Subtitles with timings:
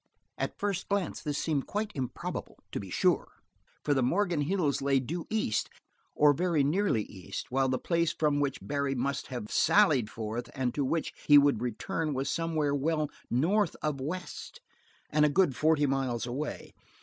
[0.39, 3.33] At first glance this seemed quite improbable, to be sure,
[3.85, 5.69] for the Morgan Hills lay due east,
[6.15, 10.73] or very nearly east, while the place from which Barry must have sallied forth and
[10.73, 14.59] to which he would return was somewhere well north of west,
[15.11, 16.73] and a good forty miles away.